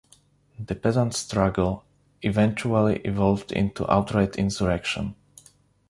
The 0.59 0.73
peasant 0.73 1.13
struggle 1.13 1.85
eventually 2.23 3.01
evolved 3.05 3.51
into 3.51 3.87
outright 3.87 4.35
insurrection. 4.35 5.13